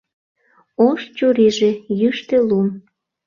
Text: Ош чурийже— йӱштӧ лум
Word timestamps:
Ош 0.87 1.01
чурийже— 1.17 1.71
йӱштӧ 1.99 2.37
лум 2.47 2.67